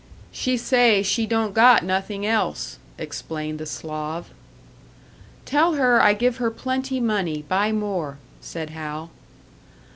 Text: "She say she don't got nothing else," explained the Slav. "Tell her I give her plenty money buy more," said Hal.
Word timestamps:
"She 0.31 0.57
say 0.57 1.03
she 1.03 1.27
don't 1.27 1.53
got 1.53 1.83
nothing 1.85 2.25
else," 2.25 2.79
explained 2.97 3.59
the 3.59 3.67
Slav. 3.67 4.31
"Tell 5.45 5.73
her 5.75 6.01
I 6.01 6.15
give 6.15 6.37
her 6.37 6.49
plenty 6.49 6.99
money 6.99 7.43
buy 7.47 7.71
more," 7.71 8.17
said 8.41 8.71
Hal. 8.71 9.11